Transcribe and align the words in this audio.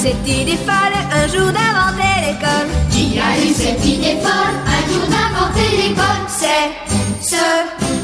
cette 0.00 0.26
idée 0.26 0.56
folle 0.56 0.96
un 1.12 1.26
jour 1.26 1.52
d'inventer 1.52 2.14
l'école 2.24 2.70
Qui 2.90 3.18
a 3.18 3.36
eu 3.38 3.52
cette 3.52 3.84
idée 3.84 4.16
folle 4.16 4.56
un 4.66 4.82
jour 4.90 5.06
d'inventer 5.12 5.76
l'école? 5.76 6.24
C'est 6.26 6.70
ce 7.20 7.44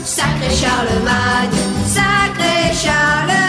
sacré 0.04 0.50
Charlemagne, 0.54 1.50
sacré 1.86 2.74
Charlemagne. 2.74 3.46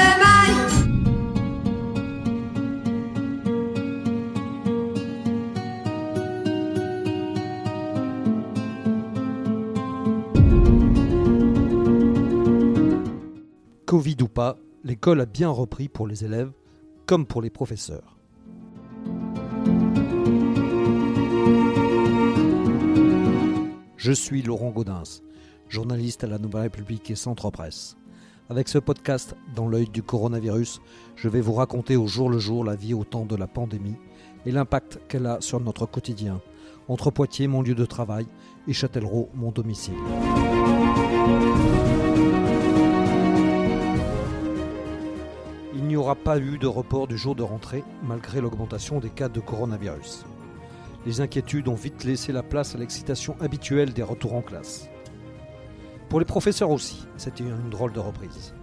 Covid 13.85 14.15
ou 14.21 14.27
pas, 14.29 14.55
l'école 14.85 15.19
a 15.19 15.25
bien 15.25 15.49
repris 15.49 15.89
pour 15.89 16.07
les 16.07 16.23
élèves 16.23 16.51
comme 17.05 17.25
pour 17.25 17.41
les 17.41 17.49
professeurs. 17.49 18.16
Je 23.97 24.11
suis 24.11 24.43
Laurent 24.43 24.69
Gaudens, 24.69 25.23
journaliste 25.69 26.23
à 26.23 26.27
la 26.27 26.37
Nouvelle 26.37 26.61
République 26.61 27.09
et 27.09 27.15
Centre 27.15 27.49
Presse. 27.49 27.97
Avec 28.47 28.67
ce 28.67 28.77
podcast 28.77 29.35
dans 29.55 29.67
l'œil 29.67 29.89
du 29.89 30.03
coronavirus, 30.03 30.81
je 31.15 31.27
vais 31.27 31.41
vous 31.41 31.53
raconter 31.53 31.95
au 31.95 32.05
jour 32.05 32.29
le 32.29 32.37
jour 32.37 32.63
la 32.63 32.75
vie 32.75 32.93
au 32.93 33.03
temps 33.03 33.25
de 33.25 33.35
la 33.35 33.47
pandémie 33.47 33.95
et 34.45 34.51
l'impact 34.51 34.99
qu'elle 35.07 35.25
a 35.25 35.41
sur 35.41 35.59
notre 35.59 35.87
quotidien, 35.87 36.41
entre 36.87 37.09
Poitiers, 37.09 37.47
mon 37.47 37.63
lieu 37.63 37.73
de 37.73 37.85
travail, 37.85 38.27
et 38.67 38.73
Châtellerault, 38.73 39.29
mon 39.33 39.49
domicile. 39.49 39.95
Il 45.73 45.85
n'y 45.85 45.95
aura 45.95 46.13
pas 46.13 46.37
eu 46.37 46.59
de 46.59 46.67
report 46.67 47.07
du 47.07 47.17
jour 47.17 47.33
de 47.33 47.41
rentrée 47.41 47.83
malgré 48.03 48.41
l'augmentation 48.41 48.99
des 48.99 49.09
cas 49.09 49.27
de 49.27 49.39
coronavirus. 49.39 50.23
Les 51.07 51.21
inquiétudes 51.21 51.69
ont 51.69 51.73
vite 51.73 52.03
laissé 52.03 52.33
la 52.33 52.43
place 52.43 52.75
à 52.75 52.77
l'excitation 52.77 53.37
habituelle 53.39 53.93
des 53.93 54.03
retours 54.03 54.33
en 54.33 54.41
classe. 54.41 54.89
Pour 56.09 56.19
les 56.19 56.25
professeurs 56.25 56.69
aussi, 56.69 57.07
c'était 57.15 57.45
une 57.45 57.69
drôle 57.69 57.93
de 57.93 58.01
reprise. 58.01 58.53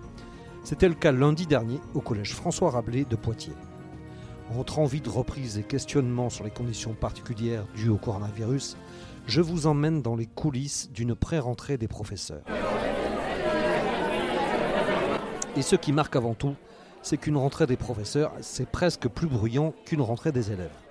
C'était 0.62 0.91
le 0.91 0.95
cas 0.95 1.11
lundi 1.11 1.47
dernier 1.47 1.81
au 1.95 2.03
collège 2.03 2.34
François 2.34 2.70
Rabelais 2.70 3.06
de 3.09 3.17
Poitiers. 3.17 3.56
Entre 4.59 4.78
envie 4.78 5.01
de 5.01 5.09
reprise 5.09 5.56
et 5.56 5.62
questionnements 5.62 6.28
sur 6.28 6.45
les 6.45 6.51
conditions 6.51 6.92
particulières 6.92 7.64
dues 7.77 7.89
au 7.89 7.97
coronavirus, 7.97 8.77
je 9.27 9.41
vous 9.41 9.67
emmène 9.67 10.03
dans 10.03 10.14
les 10.14 10.27
coulisses 10.27 10.91
d'une 10.92 11.14
pré-rentrée 11.14 11.79
des 11.79 11.89
professeurs. 11.89 12.45
Et 15.56 15.62
ce 15.62 15.77
qui 15.77 15.92
marque 15.92 16.14
avant 16.14 16.34
tout, 16.34 16.56
c'est 17.01 17.17
qu'une 17.17 17.39
rentrée 17.39 17.67
des 17.67 17.79
professeurs, 17.79 18.33
c'est 18.42 18.69
presque 18.69 19.08
plus 19.08 19.29
bruyant 19.29 19.73
qu'une 19.86 20.03
rentrée 20.03 20.31
des 20.31 20.53
élèves. 20.53 20.84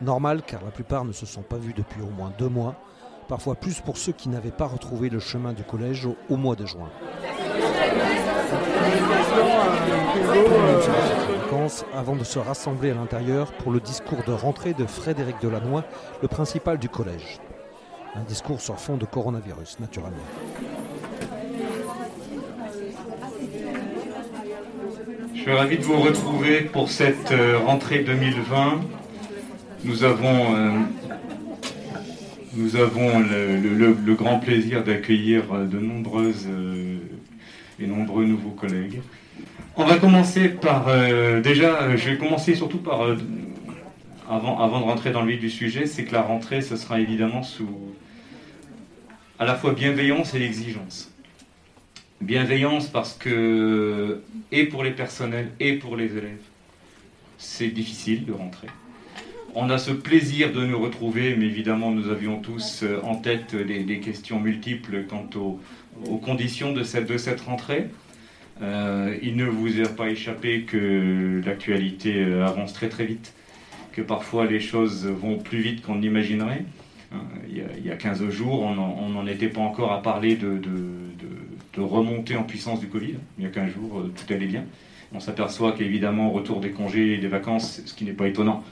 Normal 0.00 0.42
car 0.46 0.62
la 0.64 0.70
plupart 0.70 1.04
ne 1.04 1.12
se 1.12 1.26
sont 1.26 1.42
pas 1.42 1.56
vus 1.56 1.72
depuis 1.72 2.02
au 2.02 2.10
moins 2.10 2.32
deux 2.38 2.48
mois, 2.48 2.74
parfois 3.28 3.54
plus 3.54 3.80
pour 3.80 3.96
ceux 3.96 4.12
qui 4.12 4.28
n'avaient 4.28 4.50
pas 4.50 4.66
retrouvé 4.66 5.08
le 5.08 5.20
chemin 5.20 5.52
du 5.52 5.62
collège 5.62 6.06
au, 6.06 6.16
au 6.28 6.36
mois 6.36 6.56
de 6.56 6.66
juin. 6.66 6.90
Avant 11.94 12.14
de 12.14 12.24
se 12.24 12.38
rassembler 12.38 12.90
à 12.90 12.94
l'intérieur 12.94 13.52
pour 13.52 13.72
le 13.72 13.80
discours 13.80 14.22
de 14.26 14.32
rentrée 14.32 14.74
de 14.74 14.86
Frédéric 14.86 15.36
Delannoy, 15.40 15.82
le 16.22 16.28
principal 16.28 16.78
du 16.78 16.88
collège. 16.88 17.40
Un 18.14 18.22
discours 18.22 18.60
sur 18.60 18.78
fond 18.78 18.96
de 18.96 19.04
coronavirus, 19.04 19.80
naturellement. 19.80 20.16
Je 25.34 25.40
suis 25.40 25.52
ravi 25.52 25.78
de 25.78 25.84
vous 25.84 26.00
retrouver 26.00 26.62
pour 26.62 26.90
cette 26.90 27.32
euh, 27.32 27.58
rentrée 27.58 28.00
2020. 28.00 28.80
Nous 29.86 30.02
avons, 30.02 30.56
euh, 30.56 30.70
nous 32.54 32.74
avons 32.76 33.20
le, 33.20 33.94
le- 33.94 34.14
grand 34.14 34.40
plaisir 34.40 34.82
d'accueillir 34.82 35.44
euh, 35.52 35.64
de 35.64 35.78
nombreuses 35.78 36.46
euh, 36.48 36.98
et 37.80 37.86
nombreux 37.86 38.24
nouveaux 38.24 38.50
collègues. 38.50 39.00
On 39.76 39.84
va 39.84 39.98
commencer 39.98 40.48
par, 40.48 40.86
déjà, 41.42 41.94
je 41.96 42.08
vais 42.10 42.16
commencer 42.16 42.54
surtout 42.54 42.78
par, 42.78 43.02
avant, 44.28 44.58
avant 44.58 44.80
de 44.80 44.84
rentrer 44.84 45.10
dans 45.10 45.20
le 45.20 45.32
vif 45.32 45.40
du 45.40 45.50
sujet, 45.50 45.84
c'est 45.84 46.04
que 46.04 46.14
la 46.14 46.22
rentrée, 46.22 46.62
ce 46.62 46.76
sera 46.76 46.98
évidemment 46.98 47.42
sous 47.42 47.68
à 49.38 49.44
la 49.44 49.54
fois 49.54 49.72
bienveillance 49.74 50.34
et 50.34 50.40
exigence. 50.42 51.12
Bienveillance 52.22 52.88
parce 52.88 53.12
que, 53.12 54.22
et 54.50 54.64
pour 54.64 54.82
les 54.82 54.92
personnels 54.92 55.50
et 55.60 55.74
pour 55.74 55.94
les 55.94 56.06
élèves, 56.16 56.40
c'est 57.36 57.68
difficile 57.68 58.24
de 58.24 58.32
rentrer. 58.32 58.68
On 59.58 59.70
a 59.70 59.78
ce 59.78 59.90
plaisir 59.90 60.52
de 60.52 60.66
nous 60.66 60.78
retrouver, 60.78 61.34
mais 61.34 61.46
évidemment, 61.46 61.90
nous 61.90 62.10
avions 62.10 62.40
tous 62.40 62.82
euh, 62.82 63.00
en 63.02 63.14
tête 63.16 63.56
des, 63.56 64.00
questions 64.00 64.38
multiples 64.38 65.06
quant 65.08 65.30
aux, 65.34 66.18
conditions 66.18 66.74
de 66.74 66.82
cette, 66.82 67.06
de 67.08 67.40
rentrée. 67.46 67.86
Euh, 68.60 69.16
il 69.22 69.34
ne 69.34 69.46
vous 69.46 69.80
a 69.80 69.88
pas 69.88 70.10
échappé 70.10 70.64
que 70.64 71.40
l'actualité 71.42 72.22
euh, 72.22 72.46
avance 72.46 72.74
très 72.74 72.90
très 72.90 73.06
vite, 73.06 73.32
que 73.92 74.02
parfois 74.02 74.44
les 74.44 74.60
choses 74.60 75.06
vont 75.06 75.38
plus 75.38 75.60
vite 75.60 75.80
qu'on 75.80 76.00
n'imaginerait. 76.00 76.66
Euh, 77.14 77.16
Il 77.48 77.56
y, 77.56 77.62
a, 77.62 77.68
il 77.78 77.86
y 77.86 77.90
a 77.90 77.96
15 77.96 78.28
jours, 78.28 78.60
on 78.60 78.74
n'en- 78.74 79.26
était 79.26 79.48
pas 79.48 79.62
encore 79.62 79.90
à 79.90 80.02
parler 80.02 80.36
de, 80.36 80.58
de, 80.58 81.80
remontée 81.80 82.36
en 82.36 82.42
puissance 82.42 82.80
du 82.80 82.88
Covid. 82.88 83.14
Il 83.38 83.44
y 83.44 83.46
a 83.46 83.50
15 83.50 83.72
jours, 83.72 84.04
tout 84.14 84.34
allait 84.34 84.44
bien. 84.44 84.64
On 85.14 85.20
s'aperçoit 85.20 85.72
qu'évidemment, 85.72 86.28
au 86.28 86.32
retour 86.32 86.60
des 86.60 86.72
congés 86.72 87.14
et 87.14 87.16
des 87.18 87.28
vacances, 87.28 87.80
ce 87.86 87.94
qui 87.94 88.04
n'est 88.04 88.12
pas 88.12 88.28
étonnant, 88.28 88.62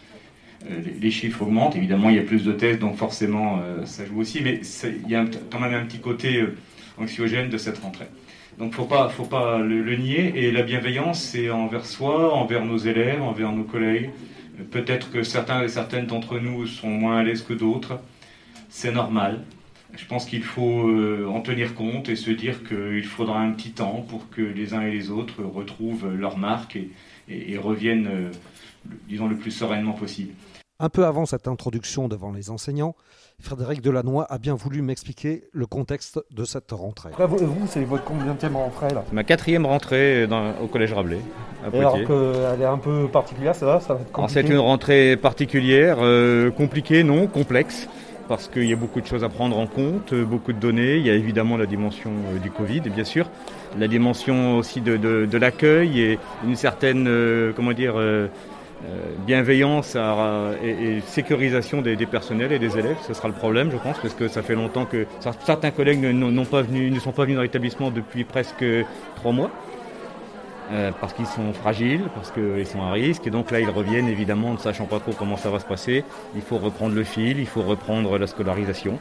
les, 0.68 0.92
les 1.00 1.10
chiffres 1.10 1.42
augmentent. 1.42 1.76
Évidemment, 1.76 2.10
il 2.10 2.16
y 2.16 2.18
a 2.18 2.22
plus 2.22 2.44
de 2.44 2.52
tests, 2.52 2.80
donc 2.80 2.96
forcément, 2.96 3.60
euh, 3.62 3.84
ça 3.84 4.04
joue 4.06 4.20
aussi. 4.20 4.40
Mais 4.42 4.60
il 5.04 5.10
y 5.10 5.14
a 5.14 5.24
quand 5.50 5.60
même 5.60 5.74
un 5.74 5.84
petit 5.84 6.00
côté 6.00 6.40
euh, 6.40 6.54
anxiogène 6.98 7.48
de 7.48 7.58
cette 7.58 7.78
rentrée. 7.78 8.06
Donc, 8.58 8.72
faut 8.72 8.84
pas, 8.84 9.08
faut 9.08 9.24
pas 9.24 9.58
le, 9.58 9.96
nier. 9.96 10.32
Et 10.36 10.52
la 10.52 10.62
bienveillance, 10.62 11.20
c'est 11.20 11.50
envers 11.50 11.84
soi, 11.86 12.32
envers 12.34 12.64
nos 12.64 12.78
élèves, 12.78 13.20
envers 13.22 13.52
nos 13.52 13.64
collègues. 13.64 14.10
Euh, 14.60 14.64
Peut-être 14.70 15.10
que 15.10 15.22
certains 15.22 15.62
et 15.62 15.68
certaines 15.68 16.06
d'entre 16.06 16.38
nous 16.38 16.66
sont 16.66 16.88
moins 16.90 17.18
à 17.18 17.22
l'aise 17.24 17.42
que 17.42 17.52
d'autres. 17.54 17.98
C'est 18.68 18.92
normal. 18.92 19.42
Je 19.96 20.04
pense 20.06 20.24
qu'il 20.24 20.42
faut 20.42 20.88
euh, 20.88 21.26
en 21.26 21.40
tenir 21.40 21.74
compte 21.74 22.08
et 22.08 22.16
se 22.16 22.30
dire 22.32 22.64
qu'il 22.64 23.04
faudra 23.04 23.40
un 23.40 23.52
petit 23.52 23.70
temps 23.70 24.04
pour 24.08 24.28
que 24.28 24.42
les 24.42 24.74
uns 24.74 24.82
et 24.82 24.90
les 24.90 25.10
autres 25.10 25.42
retrouvent 25.44 26.12
leur 26.16 26.36
marque 26.36 26.74
et, 26.76 26.90
et- 27.28 27.56
reviennent, 27.58 28.08
euh, 28.08 28.30
disons, 29.08 29.28
le 29.28 29.36
plus 29.36 29.52
sereinement 29.52 29.92
possible. 29.92 30.32
Un 30.84 30.90
peu 30.90 31.06
avant 31.06 31.24
cette 31.24 31.48
introduction 31.48 32.08
devant 32.08 32.30
les 32.30 32.50
enseignants, 32.50 32.94
Frédéric 33.40 33.80
Delannoy 33.80 34.26
a 34.28 34.36
bien 34.36 34.54
voulu 34.54 34.82
m'expliquer 34.82 35.44
le 35.54 35.64
contexte 35.64 36.20
de 36.30 36.44
cette 36.44 36.70
rentrée. 36.72 37.08
Après, 37.10 37.26
vous, 37.26 37.38
vous, 37.38 37.66
c'est 37.66 37.84
votre 37.84 38.04
combien 38.04 38.34
de 38.34 38.54
rentrée 38.54 38.90
là 38.92 39.02
C'est 39.08 39.14
ma 39.14 39.24
quatrième 39.24 39.64
rentrée 39.64 40.26
dans- 40.26 40.50
au 40.62 40.66
collège 40.66 40.92
Rabelais, 40.92 41.20
à 41.64 41.74
Et 41.74 41.78
alors 41.78 41.94
qu'elle 41.94 42.60
est 42.60 42.66
un 42.66 42.76
peu 42.76 43.08
particulière, 43.08 43.54
ça 43.54 43.64
va, 43.64 43.80
ça 43.80 43.94
va 43.94 44.00
être 44.00 44.08
Alors, 44.08 44.26
compliqué. 44.28 44.42
c'est 44.46 44.52
une 44.52 44.58
rentrée 44.58 45.16
particulière, 45.16 45.96
euh, 46.02 46.50
compliquée, 46.50 47.02
non, 47.02 47.28
complexe, 47.28 47.88
parce 48.28 48.48
qu'il 48.48 48.64
y 48.68 48.72
a 48.74 48.76
beaucoup 48.76 49.00
de 49.00 49.06
choses 49.06 49.24
à 49.24 49.30
prendre 49.30 49.56
en 49.58 49.66
compte, 49.66 50.12
euh, 50.12 50.26
beaucoup 50.26 50.52
de 50.52 50.58
données. 50.60 50.96
Il 50.98 51.06
y 51.06 51.10
a 51.10 51.14
évidemment 51.14 51.56
la 51.56 51.64
dimension 51.64 52.10
euh, 52.34 52.38
du 52.40 52.50
Covid, 52.50 52.80
bien 52.82 53.04
sûr, 53.04 53.30
la 53.78 53.88
dimension 53.88 54.58
aussi 54.58 54.82
de, 54.82 54.98
de- 54.98 55.24
de 55.24 55.38
l'accueil 55.38 55.98
et 56.02 56.18
une 56.44 56.56
certaine, 56.56 57.06
euh, 57.08 57.52
comment 57.56 57.72
dire, 57.72 57.94
euh, 57.96 58.26
bienveillance 59.26 59.96
à- 59.96 60.52
et, 60.62 61.00
sécurisation 61.06 61.82
des, 61.82 61.96
personnels 62.06 62.52
et 62.52 62.58
des 62.58 62.78
élèves. 62.78 62.96
Ce 63.06 63.14
sera 63.14 63.28
le 63.28 63.34
problème, 63.34 63.70
je 63.70 63.76
pense, 63.76 63.98
parce 63.98 64.14
que 64.14 64.28
ça 64.28 64.42
fait 64.42 64.54
longtemps 64.54 64.84
que 64.84 65.06
certains 65.44 65.70
collègues 65.70 66.00
ne 66.02 66.34
sont 66.34 66.44
pas 66.44 66.62
venus 66.62 67.36
dans 67.36 67.42
l'établissement 67.42 67.90
depuis 67.90 68.24
presque 68.24 68.64
trois 69.16 69.32
mois. 69.32 69.50
Euh, 70.72 70.92
parce 70.98 71.12
qu'ils 71.12 71.26
sont 71.26 71.52
fragiles, 71.52 72.04
parce 72.14 72.30
qu'ils 72.30 72.66
sont 72.66 72.80
à 72.80 72.90
risque, 72.92 73.26
et 73.26 73.30
donc 73.30 73.50
là 73.50 73.60
ils 73.60 73.68
reviennent 73.68 74.08
évidemment 74.08 74.54
ne 74.54 74.58
sachant 74.58 74.86
pas 74.86 74.98
trop 74.98 75.12
comment 75.12 75.36
ça 75.36 75.50
va 75.50 75.60
se 75.60 75.66
passer. 75.66 76.04
Il 76.34 76.40
faut 76.40 76.56
reprendre 76.56 76.94
le 76.94 77.04
fil, 77.04 77.38
il 77.38 77.46
faut 77.46 77.60
reprendre 77.60 78.16
la 78.16 78.26
scolarisation, 78.26 78.98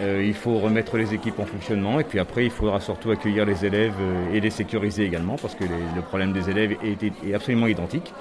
euh, 0.00 0.24
il 0.24 0.34
faut 0.34 0.58
remettre 0.58 0.96
les 0.96 1.12
équipes 1.12 1.38
en 1.38 1.44
fonctionnement, 1.44 2.00
et 2.00 2.04
puis 2.04 2.18
après 2.18 2.44
il 2.44 2.50
faudra 2.50 2.80
surtout 2.80 3.10
accueillir 3.10 3.44
les 3.44 3.66
élèves 3.66 3.92
euh, 4.00 4.34
et 4.34 4.40
les 4.40 4.50
sécuriser 4.50 5.04
également, 5.04 5.36
parce 5.36 5.54
que 5.54 5.64
le 5.64 6.02
problème 6.02 6.32
des 6.32 6.48
élèves 6.48 6.76
est, 6.82 7.34
absolument 7.34 7.66
identique. 7.66 8.14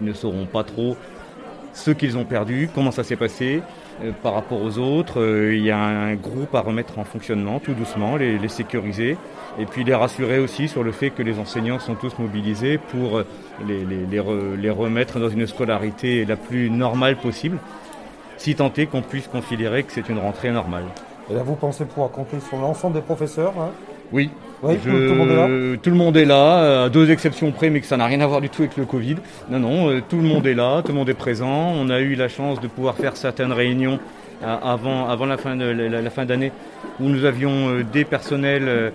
Ils 0.00 0.06
ne 0.06 0.12
sauront 0.12 0.46
pas 0.46 0.62
trop 0.62 0.96
ce 1.74 1.90
qu'ils 1.90 2.16
ont 2.16 2.24
perdu, 2.24 2.70
comment 2.72 2.92
ça 2.92 3.02
s'est 3.02 3.16
passé 3.16 3.62
euh, 4.04 4.12
par 4.22 4.34
rapport 4.34 4.62
aux 4.62 4.78
autres. 4.78 5.20
Il 5.52 5.60
y 5.64 5.72
a 5.72 5.78
un 5.78 6.14
groupe 6.14 6.54
à 6.54 6.60
remettre 6.60 7.00
en 7.00 7.04
fonctionnement 7.04 7.58
tout 7.58 7.74
doucement, 7.74 8.16
les, 8.16 8.48
sécuriser 8.48 9.16
et 9.58 9.66
puis 9.66 9.82
les 9.82 9.94
rassurer 9.94 10.38
aussi 10.38 10.68
sur 10.68 10.84
le 10.84 10.92
fait 10.92 11.10
que 11.10 11.22
les 11.22 11.40
enseignants 11.40 11.80
sont 11.80 11.96
tous 11.96 12.16
mobilisés 12.20 12.78
pour 12.78 13.22
les 13.66 14.70
remettre 14.70 15.18
dans 15.18 15.28
une 15.28 15.48
scolarité 15.48 16.24
la 16.24 16.36
plus 16.36 16.70
normale 16.70 17.16
possible, 17.16 17.58
si 18.36 18.54
tant 18.54 18.72
est 18.76 18.86
qu'on 18.86 19.02
puisse 19.02 19.26
considérer 19.26 19.82
que 19.82 19.92
c'est 19.92 20.08
une 20.08 20.18
rentrée 20.18 20.52
normale. 20.52 20.84
Et 21.30 21.34
là, 21.34 21.42
vous 21.42 21.54
pensez 21.54 21.84
pouvoir 21.84 22.10
compter 22.10 22.38
sur 22.40 22.56
l'ensemble 22.58 22.94
des 22.94 23.02
professeurs 23.02 23.52
hein, 23.58 23.70
Oui. 24.12 24.30
Oui, 24.62 24.74
Je- 24.84 24.90
tout, 24.90 24.96
le 24.96 25.14
monde 25.14 25.30
est 25.30 25.36
là 25.36 25.76
tout 25.80 25.90
le 25.90 25.96
monde 25.96 26.16
est 26.16 26.24
là, 26.24 26.84
à 26.84 26.88
deux 26.88 27.12
exceptions 27.12 27.52
près, 27.52 27.70
mais 27.70 27.80
que 27.80 27.86
ça 27.86 27.96
n'a 27.96 28.06
rien 28.06 28.20
à 28.22 28.26
voir 28.26 28.40
du 28.40 28.48
tout 28.48 28.62
avec 28.62 28.76
le 28.76 28.86
Covid. 28.86 29.14
Non, 29.48 29.60
non, 29.60 29.88
euh, 29.90 30.00
tout 30.08 30.16
le 30.16 30.22
monde 30.22 30.46
est 30.48 30.54
là, 30.54 30.82
tout 30.82 30.88
le 30.88 30.94
monde 30.98 31.08
est 31.08 31.14
présent. 31.14 31.72
On 31.76 31.88
a 31.90 32.00
eu 32.00 32.16
la 32.16 32.28
chance 32.28 32.60
de 32.60 32.66
pouvoir 32.66 32.96
faire 32.96 33.16
certaines 33.16 33.52
réunions 33.52 34.00
euh, 34.42 34.56
avant, 34.60 35.08
avant 35.08 35.26
la 35.26 35.36
fin 35.36 35.54
de 35.54 35.64
la, 35.64 36.00
la 36.02 36.10
fin 36.10 36.24
d'année, 36.24 36.50
où 36.98 37.04
nous 37.04 37.24
avions 37.24 37.68
euh, 37.68 37.84
des 37.84 38.04
personnels 38.04 38.92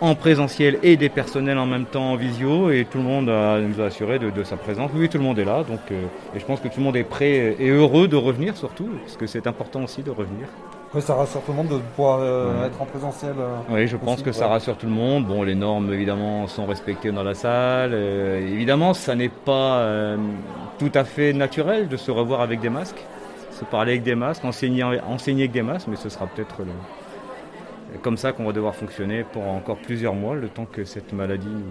en 0.00 0.16
présentiel 0.16 0.78
et 0.82 0.96
des 0.96 1.08
personnels 1.10 1.58
en 1.58 1.66
même 1.66 1.84
temps 1.84 2.10
en 2.10 2.16
visio, 2.16 2.70
et 2.72 2.84
tout 2.90 2.98
le 2.98 3.04
monde 3.04 3.28
a- 3.28 3.60
nous 3.60 3.80
a 3.80 3.86
assuré 3.86 4.18
de, 4.18 4.30
de 4.30 4.42
sa 4.42 4.56
présence. 4.56 4.90
Oui, 4.96 5.08
tout 5.08 5.18
le 5.18 5.24
monde 5.24 5.38
est 5.38 5.44
là, 5.44 5.58
donc 5.62 5.78
euh, 5.92 6.00
et 6.34 6.40
je 6.40 6.44
pense 6.44 6.58
que 6.58 6.66
tout 6.66 6.78
le 6.78 6.82
monde 6.84 6.96
est 6.96 7.04
prêt 7.04 7.54
et 7.60 7.68
heureux 7.70 8.08
de 8.08 8.16
revenir 8.16 8.56
surtout, 8.56 8.88
parce 9.04 9.16
que 9.16 9.28
c'est 9.28 9.46
important 9.46 9.84
aussi 9.84 10.02
de 10.02 10.10
revenir. 10.10 10.48
Oui, 10.94 11.02
ça 11.02 11.14
rassure 11.14 11.42
tout 11.42 11.50
le 11.50 11.56
monde 11.56 11.68
de 11.68 11.78
pouvoir 11.78 12.20
euh, 12.20 12.66
être 12.66 12.80
en 12.80 12.84
présentiel. 12.84 13.34
euh. 13.36 13.56
Oui, 13.68 13.88
je 13.88 13.96
pense 13.96 14.22
que 14.22 14.30
ça 14.30 14.46
rassure 14.46 14.76
tout 14.76 14.86
le 14.86 14.92
monde. 14.92 15.26
Bon, 15.26 15.42
les 15.42 15.56
normes, 15.56 15.92
évidemment, 15.92 16.46
sont 16.46 16.66
respectées 16.66 17.10
dans 17.10 17.24
la 17.24 17.34
salle. 17.34 17.90
Euh, 17.92 18.38
évidemment, 18.38 18.94
ça 18.94 19.16
n'est 19.16 19.28
pas 19.28 19.84
tout 20.78 20.92
à 20.94 21.04
fait 21.04 21.32
naturel 21.32 21.88
de 21.88 21.96
se 21.96 22.10
revoir 22.10 22.40
avec 22.42 22.60
des 22.60 22.70
masques, 22.70 23.04
se 23.50 23.64
parler 23.64 23.92
avec 23.92 24.04
des 24.04 24.14
masques, 24.14 24.44
enseigner, 24.44 24.84
enseigner 24.84 25.42
avec 25.42 25.52
des 25.52 25.62
masques, 25.62 25.88
mais 25.88 25.96
ce 25.96 26.08
sera 26.08 26.26
peut-être 26.26 26.62
comme 28.02 28.16
ça 28.16 28.32
qu'on 28.32 28.44
va 28.44 28.52
devoir 28.52 28.74
fonctionner 28.74 29.24
pour 29.24 29.46
encore 29.48 29.76
plusieurs 29.78 30.14
mois, 30.14 30.34
le 30.34 30.48
temps 30.48 30.66
que 30.66 30.84
cette 30.84 31.12
maladie 31.12 31.48
nous, 31.48 31.62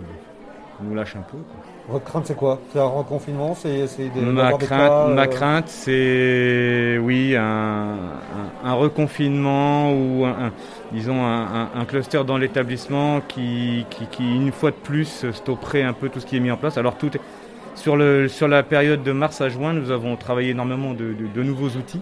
nous 0.83 0.95
lâche 0.95 1.15
un 1.15 1.21
peu. 1.21 1.37
quoi. 1.37 1.59
Votre 1.89 2.05
crainte, 2.05 2.25
c'est 2.27 2.35
quoi? 2.35 2.59
C'est 2.71 2.79
un 2.79 2.85
reconfinement 2.85 3.55
C'est 3.55 3.87
c'est 3.87 4.07
des- 4.09 4.21
Ma 4.21 4.53
des 4.53 4.65
crainte, 4.65 4.79
cas, 4.79 5.07
ma 5.07 5.23
euh, 5.23 5.27
crainte, 5.27 5.67
c'est 5.67 6.97
oui 7.01 7.35
un, 7.35 7.41
un, 7.43 8.69
un 8.69 8.73
reconfinement 8.73 9.91
ou 9.93 10.25
un, 10.25 10.51
disons 10.93 11.25
un, 11.25 11.85
cluster 11.85 12.23
dans 12.25 12.37
l'établissement 12.37 13.21
qui, 13.21 13.85
qui, 13.89 14.07
qui, 14.07 14.23
une 14.35 14.51
fois 14.53 14.71
de 14.71 14.75
plus 14.77 15.29
stopperait 15.31 15.83
un 15.83 15.93
peu 15.93 16.09
tout 16.09 16.19
ce 16.21 16.25
qui 16.25 16.37
est 16.37 16.39
mis 16.39 16.51
en 16.51 16.57
place. 16.57 16.77
Alors 16.77 16.95
tout 16.97 17.15
est- 17.15 17.21
sur 17.75 17.97
le 17.97 18.27
sur 18.29 18.47
la 18.47 18.63
période 18.63 19.03
de 19.03 19.11
mars 19.11 19.41
à 19.41 19.49
juin, 19.49 19.73
nous 19.73 19.91
avons 19.91 20.15
travaillé 20.15 20.51
énormément 20.51 20.93
de, 20.93 21.13
de- 21.13 21.27
de 21.27 21.43
nouveaux 21.43 21.69
outils. 21.69 22.01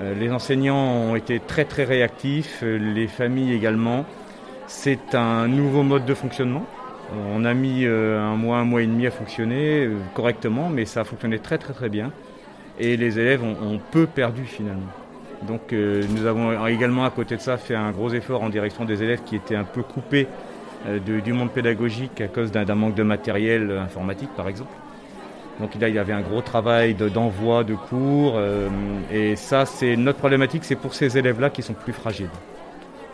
Euh, 0.00 0.14
les 0.14 0.30
enseignants 0.32 0.76
ont 1.10 1.16
été 1.16 1.40
très 1.40 1.64
très 1.64 1.84
réactifs, 1.84 2.60
euh, 2.62 2.76
les 2.78 3.06
familles 3.06 3.52
également. 3.54 4.04
C'est 4.66 5.14
un 5.14 5.46
nouveau 5.48 5.82
mode 5.82 6.04
de 6.04 6.14
fonctionnement. 6.14 6.64
On 7.12 7.44
a 7.44 7.54
mis 7.54 7.84
euh, 7.84 8.20
un 8.20 8.36
mois, 8.36 8.58
un 8.58 8.64
mois 8.64 8.82
et 8.82 8.86
demi 8.86 9.06
à 9.06 9.10
fonctionner 9.10 9.84
euh, 9.84 9.96
correctement, 10.14 10.68
mais 10.68 10.84
ça 10.84 11.00
a 11.00 11.04
fonctionné 11.04 11.38
très 11.38 11.58
très 11.58 11.72
très 11.72 11.88
bien. 11.88 12.10
Et 12.78 12.96
les 12.96 13.18
élèves 13.18 13.42
ont, 13.42 13.78
peu 13.92 14.06
perdu 14.06 14.44
finalement. 14.44 14.90
Donc 15.42 15.72
euh, 15.72 16.02
nous 16.10 16.26
avons 16.26 16.66
également 16.66 17.04
à 17.04 17.10
côté 17.10 17.36
de 17.36 17.40
ça 17.40 17.56
fait 17.56 17.74
un 17.74 17.90
gros 17.92 18.12
effort 18.12 18.42
en 18.42 18.48
direction 18.48 18.84
des 18.84 19.02
élèves 19.02 19.20
qui 19.24 19.36
étaient 19.36 19.54
un 19.56 19.64
peu 19.64 19.82
coupés 19.82 20.26
du 21.06 21.32
monde 21.32 21.50
pédagogique 21.50 22.20
à 22.20 22.28
cause 22.28 22.52
d'un 22.52 22.74
manque 22.74 22.94
de 22.94 23.02
matériel 23.02 23.70
informatique 23.70 24.28
par 24.36 24.48
exemple. 24.48 24.72
Donc 25.60 25.74
là 25.80 25.88
il 25.88 25.94
y 25.94 25.98
avait 25.98 26.12
un 26.12 26.20
gros 26.20 26.42
travail 26.42 26.94
de- 26.94 27.08
d'envoi 27.08 27.64
de, 27.64 27.74
cours 27.74 28.38
et 29.10 29.34
ça 29.36 29.64
c'est 29.64 29.96
notre 29.96 30.18
problématique, 30.18 30.64
c'est 30.64 30.76
pour 30.76 30.92
ces 30.92 31.16
élèves-là 31.16 31.48
qui 31.48 31.62
sont 31.62 31.72
plus 31.72 31.94
fragiles. 31.94 32.28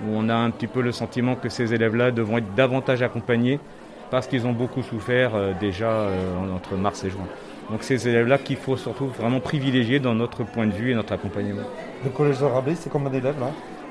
Où 0.02 0.14
on 0.16 0.28
a 0.28 0.34
un 0.34 0.50
petit 0.50 0.66
peu 0.66 0.80
le 0.80 0.90
sentiment 0.90 1.36
que 1.36 1.48
ces 1.48 1.72
élèves-là 1.74 2.10
devront 2.10 2.38
être 2.38 2.54
davantage 2.56 3.02
accompagnés 3.02 3.60
parce 4.10 4.26
qu'ils 4.26 4.46
ont 4.46 4.52
beaucoup 4.52 4.82
souffert 4.82 5.34
euh, 5.34 5.52
déjà 5.58 5.90
euh, 5.90 6.54
entre 6.54 6.74
mars 6.74 7.04
et 7.04 7.10
juin. 7.10 7.26
Donc 7.70 7.84
ces 7.84 8.08
élèves-là 8.08 8.38
qu'il 8.38 8.56
faut 8.56 8.76
surtout 8.76 9.06
vraiment 9.06 9.38
privilégier 9.38 10.00
dans 10.00 10.14
notre 10.14 10.42
point 10.42 10.66
de 10.66 10.72
vue 10.72 10.90
et 10.90 10.94
notre 10.94 11.12
accompagnement. 11.12 11.62
Le 12.04 12.10
collège 12.10 12.40
de 12.40 12.44
Rabelais, 12.44 12.74
c'est 12.74 12.90
combien 12.90 13.10
d'élèves 13.10 13.38
là? 13.38 13.50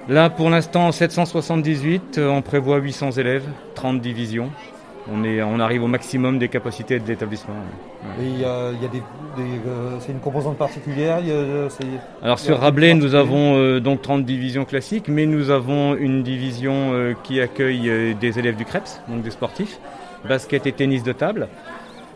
Là 0.10 0.30
pour 0.30 0.50
l'instant 0.50 0.92
778, 0.92 2.18
euh, 2.18 2.30
on 2.30 2.42
prévoit 2.42 2.78
800 2.78 3.12
élèves, 3.12 3.46
30 3.76 4.02
divisions. 4.02 4.50
On, 5.12 5.24
est, 5.24 5.42
on 5.42 5.60
arrive 5.60 5.84
au 5.84 5.88
maximum 5.88 6.38
des 6.38 6.50
capacités 6.50 7.00
de 7.00 7.08
l'établissement. 7.08 7.56
Et 8.22 8.26
il 8.26 8.40
y 8.40 8.46
a, 8.46 8.72
des, 8.72 9.00
des, 9.00 9.60
euh, 9.66 9.98
c'est 10.02 10.12
une 10.12 10.20
composante 10.20 10.58
particulière. 10.58 11.20
y 11.26 11.32
a, 11.32 11.68
Alors 12.22 12.38
sur 12.38 12.60
Rabelais, 12.60 12.94
nous 12.94 13.16
avons 13.16 13.56
euh, 13.56 13.80
donc 13.80 14.02
30 14.02 14.26
divisions 14.26 14.66
classiques, 14.66 15.08
mais 15.08 15.26
nous 15.26 15.50
avons 15.52 15.96
une 15.96 16.22
division 16.22 17.16
qui 17.24 17.40
accueille 17.40 18.16
des 18.20 18.40
élèves 18.40 18.56
du 18.56 18.66
CREPS, 18.66 19.02
donc 19.08 19.22
des 19.24 19.32
sportifs, 19.32 19.80
basket 20.28 20.66
et 20.68 20.72
tennis 20.72 21.04
de 21.04 21.12
table. 21.14 21.48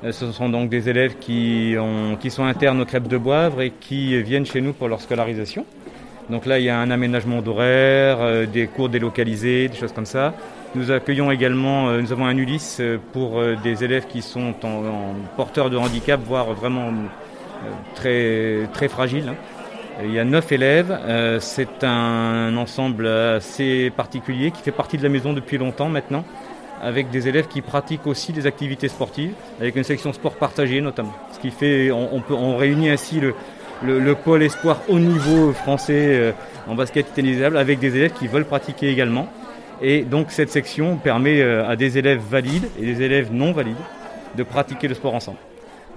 Euh, 0.03 0.11
ce 0.11 0.31
sont 0.31 0.49
donc 0.49 0.69
des 0.69 0.89
élèves 0.89 1.15
qui, 1.19 1.75
ont, 1.79 2.15
qui 2.17 2.29
sont 2.29 2.43
internes 2.43 2.81
au 2.81 2.85
CREPS 2.85 3.07
de 3.07 3.17
Boivre 3.17 3.61
et 3.61 3.71
qui 3.71 4.21
viennent 4.21 4.45
chez 4.45 4.61
nous 4.61 4.73
pour 4.73 4.87
leur 4.87 5.01
scolarisation. 5.01 5.65
Donc 6.29 6.45
là, 6.45 6.59
il 6.59 6.65
y 6.65 6.69
a 6.69 6.77
un 6.79 6.89
aménagement 6.91 7.41
d'horaire, 7.41 8.17
euh, 8.21 8.45
des 8.45 8.67
cours 8.67 8.89
délocalisés, 8.89 9.67
des 9.69 9.75
choses 9.77 9.93
comme 9.93 10.05
ça. 10.05 10.33
Nous 10.75 10.91
accueillons 10.91 11.31
également, 11.31 11.89
euh, 11.89 12.01
nous 12.01 12.11
avons 12.11 12.25
un 12.25 12.35
Ulysse 12.37 12.81
pour 13.11 13.41
des 13.63 13.83
élèves 13.83 14.07
qui 14.07 14.21
sont 14.21 14.53
en, 14.63 14.67
en 14.67 15.15
porteurs 15.37 15.69
de 15.69 15.77
handicap, 15.77 16.19
voire 16.25 16.53
vraiment 16.53 16.91
très, 17.95 18.67
très 18.73 18.87
fragiles. 18.87 19.29
hein. 19.29 19.35
Il 20.03 20.11
y 20.11 20.17
a 20.19 20.25
neuf 20.25 20.51
élèves. 20.51 20.97
c'est 21.39 21.83
un 21.83 22.57
ensemble 22.57 23.05
assez 23.07 23.91
particulier 23.95 24.49
qui 24.49 24.63
fait 24.63 24.71
partie 24.71 24.97
de 24.97 25.03
la 25.03 25.09
maison 25.09 25.33
depuis 25.33 25.59
longtemps 25.59 25.87
maintenant, 25.87 26.25
avec 26.81 27.09
des 27.09 27.27
élèves 27.27 27.47
qui 27.47 27.61
pratiquent 27.61 28.07
aussi 28.07 28.33
des 28.33 28.45
activités 28.45 28.87
sportives, 28.87 29.33
avec 29.59 29.75
une 29.75 29.83
section 29.83 30.11
sport 30.13 30.33
partagée 30.33 30.81
notamment. 30.81 31.13
Ce 31.31 31.39
qui 31.39 31.51
fait, 31.51 31.91
on, 31.91 32.57
réunit 32.57 32.89
ainsi 32.89 33.19
le, 33.19 33.33
le, 33.83 33.99
le 33.99 34.15
pôle 34.15 34.43
espoir 34.43 34.81
haut 34.89 34.99
niveau 34.99 35.53
français 35.53 36.07
euh, 36.09 36.31
en 36.67 36.75
basket 36.75 37.07
et 37.07 37.11
tennis 37.11 37.37
de 37.37 37.43
table 37.43 37.57
avec 37.57 37.79
des 37.79 37.95
élèves 37.95 38.13
qui 38.13 38.27
veulent 38.27 38.45
pratiquer 38.45 38.89
également. 38.89 39.27
Et 39.81 40.03
donc 40.03 40.31
cette 40.31 40.49
section 40.49 40.97
permet 40.97 41.41
euh, 41.41 41.67
à 41.67 41.75
des 41.75 41.97
élèves 41.97 42.21
valides 42.21 42.67
et 42.79 42.85
des 42.85 43.01
élèves 43.01 43.31
non 43.31 43.51
valides 43.51 43.75
de 44.35 44.43
pratiquer 44.43 44.87
le 44.87 44.95
sport 44.95 45.13
ensemble. 45.13 45.37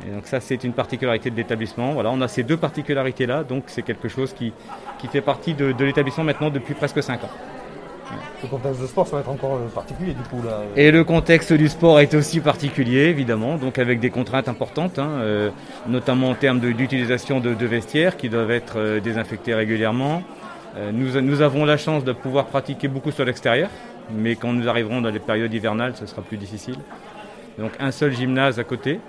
Et 0.07 0.11
donc 0.11 0.27
ça, 0.27 0.41
c'est 0.41 0.63
une 0.63 0.73
particularité 0.73 1.31
de 1.31 1.37
l'établissement. 1.37 1.93
Voilà, 1.93 2.11
on 2.11 2.21
a 2.21 2.29
ces 2.29 2.43
deux 2.43 2.57
particularités-là, 2.57 3.45
donc 3.45 3.65
c'est 3.67 3.83
quelque 3.83 4.09
chose 4.09 4.33
qui, 4.35 4.53
qui 4.99 5.07
fait 5.09 5.23
partie 5.23 5.55
de, 5.55 5.73
de 5.73 5.85
l'établissement 5.85 6.25
maintenant 6.25 6.51
depuis 6.51 6.75
presque 6.75 7.03
5 7.03 7.25
ans. 7.25 7.31
Le 8.43 8.49
contexte 8.49 8.81
de 8.81 8.87
sport, 8.87 9.07
ça 9.07 9.17
va 9.17 9.23
être 9.23 9.31
encore 9.31 9.55
euh, 9.55 9.69
particulier 9.75 10.13
du 10.13 10.23
coup 10.23 10.43
là. 10.45 10.63
Et 10.77 10.91
le 10.91 11.05
contexte 11.05 11.53
du 11.53 11.69
sport 11.69 12.01
est 12.01 12.15
aussi 12.15 12.41
particulier, 12.41 13.07
évidemment, 13.07 13.57
donc 13.57 13.79
avec 13.79 14.01
des 14.01 14.11
contraintes 14.11 14.49
importantes, 14.49 14.99
hein, 14.99 15.09
euh, 15.21 15.51
notamment 15.89 16.31
en 16.31 16.35
termes 16.35 16.61
d'utilisation 16.61 17.41
de, 17.41 17.67
vestiaires 17.67 18.17
qui 18.17 18.29
doivent 18.29 18.51
être 18.51 18.79
euh, 18.79 19.01
désinfectés 19.01 19.55
régulièrement. 19.55 20.23
Euh, 20.77 20.93
nous, 20.93 21.41
avons 21.41 21.65
la 21.65 21.79
chance 21.79 22.05
de 22.05 22.13
pouvoir 22.13 22.47
pratiquer 22.47 22.89
beaucoup 22.89 23.11
sur 23.11 23.25
l'extérieur, 23.25 23.71
mais 24.13 24.37
quand 24.37 24.53
nous 24.53 24.69
arriverons 24.69 25.01
dans 25.01 25.11
les 25.11 25.19
périodes 25.19 25.53
hivernales, 25.53 25.95
ce 25.97 26.07
sera 26.07 26.23
plus 26.23 26.37
difficile. 26.37 26.77
Donc 27.59 27.73
un 27.81 27.91
seul 27.91 28.13
gymnase 28.13 28.59
à 28.59 28.65
côté 28.65 29.01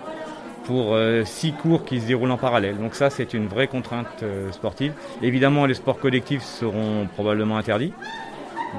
pour 0.64 0.94
euh, 0.94 1.24
six 1.26 1.52
cours 1.52 1.84
qui 1.84 2.00
se 2.00 2.08
déroulent 2.08 2.32
en 2.32 2.38
parallèle. 2.38 2.78
Donc 2.78 2.96
ça, 2.96 3.10
c'est 3.10 3.34
une 3.34 3.48
vraie 3.48 3.68
contrainte 3.68 4.08
euh, 4.24 4.52
sportive. 4.52 4.94
Évidemment, 5.22 5.66
les 5.66 5.74
sports 5.74 6.00
collectifs 6.00 6.44
seront 6.44 7.08
probablement 7.14 7.58
interdits. 7.58 7.94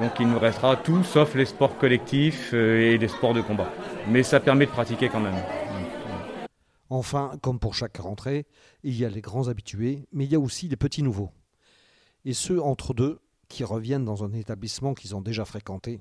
Donc 0.01 0.11
il 0.19 0.27
nous 0.27 0.39
restera 0.39 0.77
tout 0.77 1.03
sauf 1.03 1.35
les 1.35 1.45
sports 1.45 1.77
collectifs 1.77 2.51
euh, 2.53 2.93
et 2.93 2.97
les 2.97 3.07
sports 3.07 3.33
de 3.33 3.41
combat. 3.41 3.69
Mais 4.07 4.23
ça 4.23 4.39
permet 4.39 4.65
de 4.65 4.71
pratiquer 4.71 5.09
quand 5.09 5.19
même. 5.19 5.35
Enfin, 6.89 7.31
comme 7.41 7.59
pour 7.59 7.75
chaque 7.75 7.97
rentrée, 7.97 8.45
il 8.83 8.97
y 8.97 9.05
a 9.05 9.09
les 9.09 9.21
grands 9.21 9.47
habitués, 9.47 10.07
mais 10.11 10.25
il 10.25 10.31
y 10.31 10.35
a 10.35 10.39
aussi 10.39 10.67
les 10.67 10.75
petits 10.75 11.03
nouveaux. 11.03 11.31
Et 12.25 12.33
ceux 12.33 12.61
entre 12.61 12.93
deux 12.93 13.19
qui 13.47 13.63
reviennent 13.63 14.05
dans 14.05 14.23
un 14.23 14.31
établissement 14.33 14.93
qu'ils 14.93 15.15
ont 15.15 15.21
déjà 15.21 15.43
fréquenté 15.43 15.99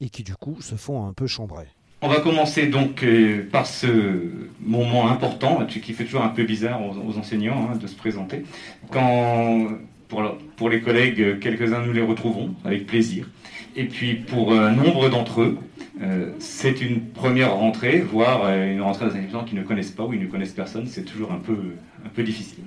et 0.00 0.10
qui 0.10 0.22
du 0.22 0.36
coup 0.36 0.60
se 0.60 0.74
font 0.74 1.06
un 1.06 1.12
peu 1.12 1.26
chambrer. 1.26 1.68
On 2.02 2.08
va 2.08 2.20
commencer 2.20 2.66
donc 2.66 3.02
euh, 3.02 3.46
par 3.50 3.66
ce 3.66 4.48
moment 4.60 5.08
important, 5.08 5.66
qui 5.66 5.92
fait 5.92 6.04
toujours 6.04 6.22
un 6.22 6.30
peu 6.30 6.44
bizarre 6.44 6.80
aux, 6.82 6.96
aux 6.96 7.18
enseignants 7.18 7.70
hein, 7.70 7.76
de 7.76 7.86
se 7.86 7.94
présenter. 7.94 8.44
Quand, 8.90 9.68
pour, 10.10 10.68
les 10.68 10.80
collègues, 10.80 11.20
euh, 11.20 11.36
quelques-uns 11.40 11.80
nous 11.86 11.92
les 11.92 12.02
retrouvons 12.02 12.54
avec 12.64 12.86
plaisir. 12.86 13.28
Et 13.76 13.84
puis 13.84 14.14
pour 14.16 14.52
un 14.52 14.72
nombre 14.72 15.08
d'entre 15.08 15.42
eux, 15.42 15.58
euh, 16.02 16.32
c'est 16.38 16.80
une 16.80 17.00
première 17.00 17.54
rentrée, 17.54 18.00
voire 18.00 18.42
euh, 18.44 18.72
une 18.72 18.82
rentrée 18.82 19.04
dans 19.06 19.12
un 19.12 19.14
établissement 19.14 19.44
qu'ils 19.44 19.58
ne 19.58 19.64
connaissent 19.64 19.92
pas 19.92 20.04
ou 20.04 20.12
ils 20.12 20.20
ne 20.20 20.26
connaissent 20.26 20.52
personne, 20.52 20.86
c'est 20.86 21.04
toujours 21.04 21.30
un 21.32 21.38
peu, 21.38 21.56
un 22.04 22.08
peu 22.08 22.22
difficile. 22.22 22.64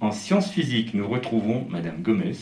En 0.00 0.12
sciences 0.12 0.50
physiques, 0.50 0.94
nous 0.94 1.08
retrouvons 1.08 1.66
Madame 1.70 2.02
Gomez. 2.02 2.36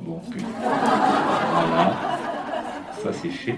Bon, 0.00 0.20
que- 0.30 0.38
voilà. 0.40 1.96
Ça, 3.02 3.12
c'est 3.12 3.28
fait. 3.28 3.56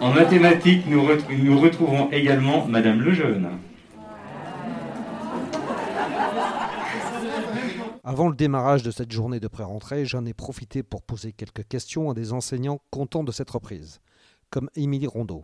En 0.00 0.12
mathématiques, 0.12 0.84
nous, 0.88 1.02
nous 1.44 1.60
retrouvons 1.60 2.10
également 2.10 2.66
Madame 2.66 3.00
Lejeune. 3.02 3.48
Avant 8.02 8.28
le 8.28 8.34
démarrage 8.34 8.82
de 8.82 8.90
cette 8.90 9.12
journée 9.12 9.40
de 9.40 9.48
pré-rentrée, 9.48 10.06
j'en 10.06 10.24
ai 10.24 10.32
profité 10.32 10.82
pour 10.82 11.02
poser 11.02 11.32
quelques 11.32 11.66
questions 11.68 12.10
à 12.10 12.14
des 12.14 12.32
enseignants 12.32 12.80
contents 12.90 13.24
de 13.24 13.32
cette 13.32 13.50
reprise, 13.50 14.00
comme 14.48 14.70
Émilie 14.74 15.06
Rondeau. 15.06 15.42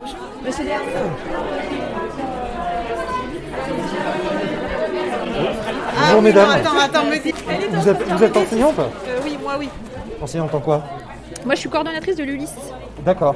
Bonjour 5.98 6.22
mesdames. 6.22 6.48
Ah 6.50 6.54
Attends, 6.56 6.78
attends. 6.78 7.04
Vous 7.06 7.88
êtes, 7.88 8.02
vous 8.02 8.24
êtes 8.24 8.36
enseignante 8.36 8.78
Euh, 8.78 9.18
oui, 9.24 9.36
moi 9.42 9.56
oui. 9.58 9.68
Enseignante 10.20 10.54
en 10.54 10.60
quoi? 10.60 10.84
Moi 11.44 11.54
je 11.54 11.60
suis 11.60 11.68
coordonnatrice 11.68 12.16
de 12.16 12.24
l'ULIS. 12.24 12.50
D'accord. 13.04 13.34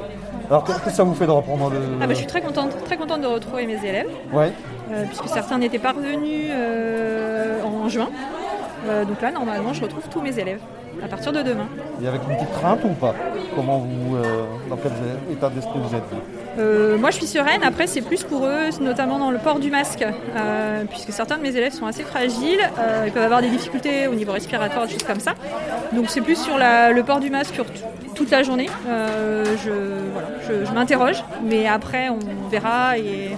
Alors 0.49 0.63
qu'est-ce 0.63 0.79
que 0.79 0.89
ça 0.89 1.03
vous 1.03 1.13
fait 1.13 1.25
de 1.25 1.31
reprendre 1.31 1.69
le... 1.69 1.79
Ah 2.01 2.07
bah, 2.07 2.13
je 2.13 2.17
suis 2.19 2.27
très 2.27 2.41
contente, 2.41 2.71
très 2.85 2.97
contente 2.97 3.21
de 3.21 3.27
retrouver 3.27 3.65
mes 3.65 3.75
élèves, 3.87 4.09
Ouais. 4.33 4.51
euh, 4.91 5.05
puisque 5.05 5.27
certains 5.29 5.57
n'étaient 5.57 5.79
pas 5.79 5.93
revenus 5.93 6.47
euh, 6.49 7.63
en 7.63 7.87
juin. 7.87 8.09
Euh, 8.87 9.05
donc 9.05 9.21
là, 9.21 9.31
normalement, 9.31 9.73
je 9.73 9.81
retrouve 9.81 10.03
tous 10.09 10.21
mes 10.21 10.37
élèves 10.39 10.59
à 11.03 11.07
partir 11.07 11.31
de 11.31 11.41
demain. 11.41 11.67
Et 12.03 12.07
avec 12.07 12.21
une 12.27 12.35
petite 12.35 12.51
crainte 12.51 12.79
ou 12.83 12.89
pas? 12.89 13.13
Comment 13.55 13.79
vous, 13.79 14.15
euh, 14.17 14.43
dans 14.69 14.77
quel 14.77 14.91
état 15.31 15.49
d'esprit 15.49 15.79
vous 15.83 15.95
êtes 15.95 16.03
Euh, 16.59 16.97
moi, 16.97 17.11
je 17.11 17.15
suis 17.17 17.27
sereine. 17.27 17.63
Après, 17.63 17.87
c'est 17.87 18.01
plus 18.01 18.23
pour 18.23 18.45
eux, 18.45 18.69
notamment 18.81 19.17
dans 19.19 19.31
le 19.31 19.37
port 19.37 19.59
du 19.59 19.71
masque, 19.71 20.03
euh, 20.05 20.83
puisque 20.89 21.11
certains 21.11 21.37
de 21.37 21.43
mes 21.43 21.55
élèves 21.55 21.73
sont 21.73 21.85
assez 21.85 22.03
fragiles. 22.03 22.59
euh, 22.79 23.03
ils 23.07 23.11
peuvent 23.11 23.23
avoir 23.23 23.41
des 23.41 23.49
difficultés 23.49 24.07
au 24.07 24.15
niveau 24.15 24.31
respiratoire, 24.33 24.85
des 24.85 24.91
choses 24.93 25.03
comme 25.03 25.19
ça. 25.19 25.33
Donc, 25.93 26.09
c'est 26.09 26.21
plus 26.21 26.35
sur 26.41 26.57
la- 26.57 26.91
le 26.91 27.03
port 27.03 27.19
du 27.19 27.29
masque 27.29 27.53
sur 27.55 27.65
toute 28.15 28.31
la 28.31 28.43
journée. 28.43 28.67
Je 28.85 29.69
voilà, 30.13 30.27
je, 30.47 30.65
je 30.65 30.71
m'interroge, 30.73 31.23
mais 31.43 31.67
après, 31.67 32.09
on 32.09 32.19
verra 32.49 32.97
et 32.97 33.31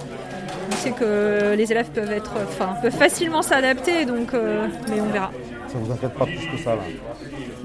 on 0.71 0.75
sait 0.75 0.91
que 0.91 1.55
les 1.55 1.71
élèves 1.71 1.91
peuvent 1.91 2.11
être, 2.11 2.33
enfin, 2.43 2.75
peuvent 2.81 2.95
facilement 2.95 3.41
s'adapter. 3.41 4.05
Donc, 4.05 4.33
euh, 4.33 4.67
mais 4.89 5.01
on 5.01 5.09
verra. 5.11 5.31
Ça 5.67 5.77
vous 5.77 5.91
inquiète 5.91 6.13
pas 6.13 6.25
plus 6.25 6.45
que 6.47 6.57
ça 6.57 6.75
là 6.75 6.81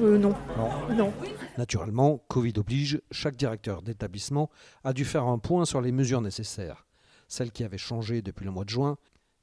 Euh, 0.01 0.17
non, 0.19 0.35
Non. 0.57 0.95
non. 0.97 1.13
Naturellement, 1.59 2.21
Covid 2.29 2.53
oblige, 2.59 3.01
chaque 3.11 3.37
directeur 3.37 3.83
d'établissement 3.83 4.49
a 4.85 4.93
dû 4.93 5.05
faire 5.05 5.25
un 5.25 5.39
point 5.39 5.65
sur 5.65 5.81
les 5.81 5.91
mesures 5.93 6.21
nécessaires, 6.21 6.87
celles 7.27 7.51
qui 7.51 7.65
avaient 7.65 7.79
changé 7.79 8.23
depuis 8.23 8.45
le 8.45 8.53
mois 8.53 8.65
de 8.65 8.71
juin 8.71 8.97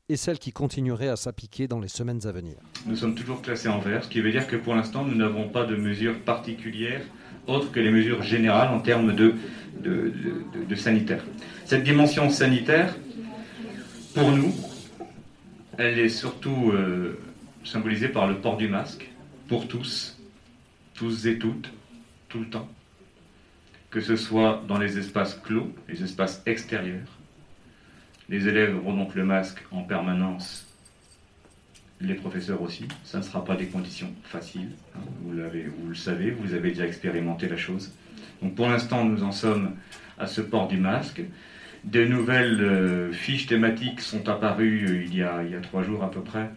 et 0.07 0.15
celles 0.15 0.39
qui 0.39 0.51
continueraient 0.53 1.09
à 1.09 1.15
s'appliquer 1.17 1.67
dans 1.67 1.79
les 1.79 1.88
semaines 1.89 2.25
à 2.25 2.31
venir. 2.31 2.55
Nous 2.85 2.95
sommes 2.95 3.15
toujours 3.15 3.41
classés 3.41 3.67
en 3.67 3.79
vert, 3.79 4.03
ce 4.03 4.09
qui 4.09 4.21
veut 4.21 4.31
dire 4.31 4.47
que 4.47 4.55
pour 4.55 4.74
l'instant, 4.75 5.03
nous 5.03 5.15
n'avons 5.15 5.50
pas 5.50 5.65
de 5.65 5.75
mesures 5.75 6.19
particulières 6.21 7.01
autres 7.47 7.71
que 7.71 7.79
les 7.79 7.91
mesures 7.91 8.24
générales 8.24 8.69
en 8.74 8.79
termes 8.79 9.13
de, 9.15 9.33
de, 9.81 9.91
de- 9.91 10.12
de- 10.59 10.65
de 10.67 10.75
sanitaire. 10.75 11.24
Cette 11.65 11.83
dimension 11.83 12.29
sanitaire, 12.29 12.95
pour 14.15 14.31
nous, 14.31 14.53
elle 15.77 16.00
est 16.00 16.10
surtout 16.10 16.72
euh, 16.72 17.19
symbolisée 17.65 18.07
par 18.07 18.27
le 18.27 18.38
port 18.38 18.55
du 18.55 18.69
masque, 18.69 19.12
pour 19.50 19.67
tous, 19.67 20.17
tous 20.93 21.27
et 21.27 21.38
toutes, 21.38 21.69
tout 22.29 22.39
le 22.39 22.45
temps. 22.45 22.69
Que 23.89 24.00
ce 24.00 24.15
soit 24.15 24.63
dans 24.69 24.77
les 24.77 24.98
espaces 24.98 25.36
clos, 25.36 25.69
les 25.89 26.01
espaces 26.01 26.41
extérieurs. 26.45 27.07
Les 28.29 28.48
élèves 28.48 28.77
auront 28.77 28.95
donc 28.95 29.15
le 29.15 29.25
masque 29.25 29.63
en 29.72 29.84
permanence 29.84 30.65
les 32.00 32.15
professeurs 32.15 32.62
aussi. 32.62 32.88
Ça 33.03 33.17
ne 33.17 33.24
sera 33.24 33.43
pas 33.43 33.55
des 33.55 33.67
conditions 33.67 34.12
faciles. 34.24 34.72
hein. 34.95 35.00
Vous, 35.24 35.34
l'avez, 35.34 35.63
vous 35.63 35.89
le 35.89 35.95
savez, 35.95 36.31
vous 36.31 36.53
avez 36.53 36.69
déjà 36.69 36.86
expérimenté 36.86 37.50
la 37.50 37.57
chose. 37.57 37.91
Donc 38.41 38.55
pour 38.55 38.67
l'instant, 38.69 39.03
nous 39.03 39.24
en 39.24 39.31
sommes 39.31 39.75
à 40.17 40.27
ce 40.27 40.39
port 40.41 40.67
du 40.67 40.77
masque. 40.77 41.22
De 41.85 42.03
nouvelles 42.03 42.61
euh, 42.61 43.11
fiches 43.13 43.45
thématiques 43.45 44.01
sont 44.01 44.27
apparues 44.27 44.85
euh, 44.89 45.03
il, 45.05 45.15
y 45.15 45.21
a, 45.21 45.61
trois 45.61 45.83
jours 45.83 46.03
à 46.03 46.09
peu 46.09 46.21
près 46.21 46.49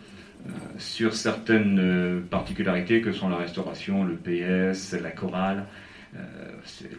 euh, 0.46 0.50
sur 0.78 1.14
certaines 1.14 2.22
particularités 2.30 3.02
que 3.02 3.12
sont 3.12 3.28
la 3.28 3.36
restauration, 3.36 4.04
le 4.04 4.14
PS, 4.14 4.94
la 4.94 5.10
chorale, 5.10 5.66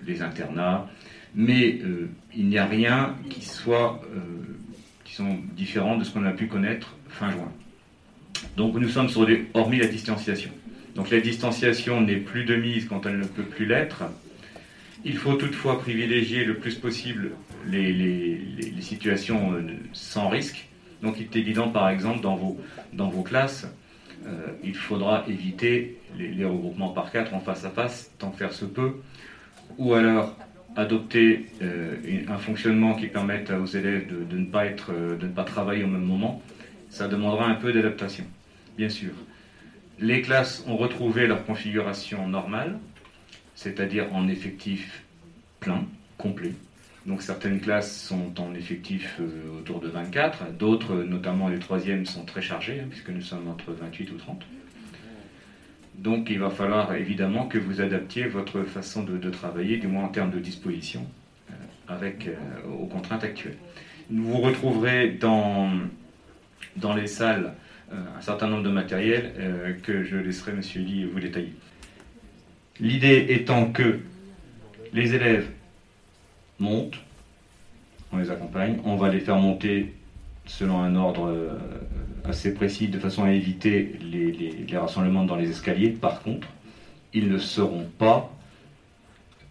les 0.06 0.22
internats. 0.22 0.88
Mais 1.34 1.80
il 2.36 2.48
n'y 2.48 2.60
a 2.60 2.66
rien 2.66 3.16
qui 3.30 3.44
soit 3.44 4.02
qui 5.04 5.16
sont 5.16 5.40
de 5.98 6.04
ce 6.04 6.12
qu'on 6.12 6.26
a 6.26 6.32
pu 6.32 6.48
connaître 6.48 6.96
fin 7.08 7.32
juin. 7.32 7.52
Donc 8.58 8.76
nous 8.76 8.90
sommes 8.90 9.10
sur 9.10 9.26
des, 9.26 9.48
hormis 9.54 9.80
la 9.80 9.88
distanciation. 9.88 10.52
Donc 10.96 11.10
la 11.10 11.20
distanciation 11.20 12.02
n'est 12.02 12.18
plus 12.18 12.46
de 12.46 12.56
mise 12.56 12.86
quand 12.86 13.06
elle 13.06 13.18
ne 13.18 13.26
peut 13.26 13.44
plus 13.44 13.66
l'être. 13.66 14.04
Il 15.06 15.18
faut 15.18 15.36
toutefois 15.36 15.80
privilégier 15.80 16.44
le 16.44 16.56
plus 16.56 16.76
possible 16.76 17.32
les, 17.68 18.40
situations 18.82 19.54
euh, 19.54 19.62
sans 19.94 20.30
risque. 20.30 20.68
Donc 21.02 21.16
il 21.20 21.24
est 21.24 21.36
évident 21.36 21.70
par 21.70 21.90
exemple 21.90 22.22
dans 22.22 22.36
vos, 22.36 23.24
classes, 23.24 23.68
euh, 24.26 24.48
il 24.64 24.76
faudra 24.76 25.24
éviter 25.28 25.98
les, 26.18 26.44
regroupements 26.44 26.90
par 26.90 27.12
quatre 27.12 27.34
en 27.34 27.40
face 27.40 27.64
à 27.64 27.70
face, 27.70 28.12
tant 28.18 28.32
faire 28.32 28.52
se 28.52 28.66
peut, 28.66 28.96
ou 29.78 29.94
alors 29.94 30.36
adopter 30.76 31.46
euh, 31.62 31.96
un 32.28 32.38
fonctionnement 32.38 32.96
qui 32.96 33.08
permette 33.08 33.52
aux 33.52 33.66
élèves 33.66 34.08
ne 34.30 34.46
pas 34.46 34.66
être, 34.66 34.92
de 34.92 35.26
ne 35.26 35.32
pas 35.32 35.44
travailler 35.44 35.84
au 35.84 35.88
même 35.88 36.06
moment 36.06 36.42
ça 36.90 37.08
demandera 37.08 37.46
un 37.46 37.56
peu 37.56 37.72
d'adaptation, 37.72 38.26
bien 38.78 38.90
sûr. 38.90 39.12
Les 40.00 40.22
classes 40.22 40.64
ont 40.68 40.78
retrouvé 40.78 41.28
leur 41.28 41.46
configuration 41.46 42.28
normale, 42.28 42.80
c'est-à-dire 43.60 44.08
en 44.14 44.30
effectif 44.30 45.04
plein, 45.60 45.84
complet. 46.18 46.54
Donc 47.06 47.22
certaines 47.22 47.60
classes 47.60 47.94
sont 47.94 48.40
en 48.40 48.54
effectif 48.54 49.18
euh, 49.20 49.60
autour 49.60 49.82
de 49.82 49.90
24, 49.90 50.54
d'autres, 50.58 50.96
notamment 50.96 51.50
les 51.50 51.60
troisièmes, 51.60 52.06
sont 52.06 52.24
très 52.24 52.42
chargées, 52.42 52.80
hein, 52.80 52.88
puisque 52.90 53.10
nous 53.10 53.22
sommes 53.22 53.50
entre 53.50 53.74
28 53.74 54.12
ou 54.12 54.16
30. 54.16 54.46
Donc 55.96 56.30
il 56.30 56.40
va 56.40 56.50
falloir 56.50 56.94
évidemment 56.96 57.48
que 57.48 57.58
vous 57.58 57.82
adaptiez 57.82 58.28
votre 58.28 58.64
façon 58.64 59.04
de, 59.04 59.30
travailler, 59.30 59.76
du 59.76 59.88
moins 59.88 60.06
en 60.06 60.10
termes 60.10 60.32
de 60.32 60.40
disposition, 60.40 61.06
euh, 61.50 61.54
avec, 61.90 62.28
euh, 62.28 62.36
aux 62.80 62.86
contraintes 62.86 63.26
actuelles. 63.26 63.58
Vous 64.10 64.38
retrouverez 64.38 65.10
dans, 65.10 65.70
dans 66.78 66.96
les 66.96 67.08
salles 67.08 67.56
un 67.92 68.22
certain 68.22 68.48
nombre 68.48 68.64
de 68.64 68.70
matériel 68.70 69.34
euh, 69.38 69.74
que 69.84 70.04
je 70.06 70.16
laisserai 70.16 70.52
M. 70.52 70.62
Lee 70.76 71.04
vous 71.06 71.20
détailler. 71.20 71.54
L'idée 72.80 73.28
étant 73.30 73.72
que 73.72 74.00
les 74.94 75.14
élèves 75.14 75.50
montent, 76.60 77.00
on 78.12 78.18
les 78.18 78.32
accompagne, 78.32 78.80
on 78.86 78.96
va 78.96 79.10
les 79.10 79.20
faire 79.20 79.38
monter 79.38 79.94
selon 80.46 80.80
un 80.82 80.96
ordre 80.96 81.28
euh, 81.28 81.58
assez 82.26 82.54
précis 82.54 82.88
de 82.88 82.98
façon 82.98 83.24
à 83.24 83.32
éviter 83.32 84.00
les, 84.02 84.66
rassemblements 84.78 85.26
dans 85.26 85.36
les 85.36 85.50
escaliers. 85.50 85.90
Par 85.90 86.22
contre, 86.22 86.48
ils 87.14 87.30
ne 87.30 87.38
seront 87.38 87.86
pas 87.98 88.32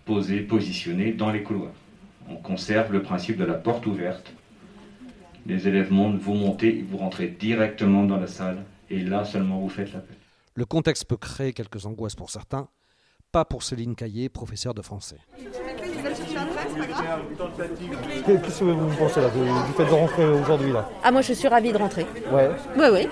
posés, 0.05 0.41
positionnés 0.41 1.13
dans 1.13 1.31
les 1.31 1.43
couloirs. 1.43 1.75
On 2.29 2.37
conserve 2.37 2.93
le 2.93 3.03
principe 3.03 3.37
de 3.37 3.45
la 3.45 3.55
porte 3.55 3.87
ouverte 3.87 4.33
les 5.49 5.67
élèves 5.67 5.91
montent, 5.91 6.19
vous 6.19 6.35
montez, 6.35 6.85
vous 6.89 6.99
rentrez 6.99 7.29
directement 7.29 8.05
dans 8.05 8.19
la 8.19 8.27
salle, 8.27 8.65
et 8.91 9.01
là 9.01 9.25
seulement 9.25 9.59
vous 9.59 9.69
faites 9.69 9.93
l'appel. 9.93 10.17
Le 10.55 10.65
contexte 10.67 11.07
peut 11.07 11.17
créer 11.17 11.53
quelques 11.53 11.87
angoisses 11.87 12.15
pour 12.15 12.31
certains, 12.31 12.69
pas 13.31 13.45
pour 13.45 13.63
Céline 13.63 13.95
Caillé, 13.95 14.29
professeure 14.29 14.73
de 14.75 14.81
français. 14.83 15.17
Qu'est-ce 18.27 18.61
que 18.61 18.65
vous 18.65 18.97
pensez 18.99 19.21
là, 19.21 19.29
du 19.29 19.73
fait 19.75 19.85
de 19.85 19.91
rentrer 19.91 20.25
aujourd'hui 20.27 20.73
là? 20.73 20.89
Ah, 21.05 21.11
moi, 21.11 21.21
je 21.21 21.33
suis 21.35 21.49
ravie 21.49 21.73
de 21.73 21.79
rentrer. 21.79 22.07
Ouais. 22.33 22.51
Oui, 22.77 22.87
oui. 22.93 23.09